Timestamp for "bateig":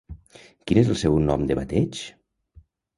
1.63-2.05